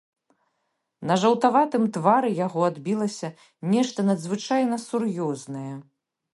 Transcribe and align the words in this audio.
На 1.09 1.17
жаўтаватым 1.23 1.83
твары 1.97 2.29
яго 2.41 2.65
адбілася 2.71 3.29
нешта 3.75 3.99
надзвычайна 4.11 4.83
сур'ёзнае. 4.89 5.71